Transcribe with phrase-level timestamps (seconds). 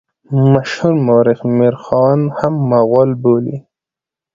[0.53, 3.57] مشهور مورخ میرخوند هم مغول بولي.